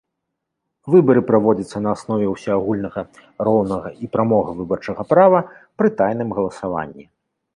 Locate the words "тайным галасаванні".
6.03-7.05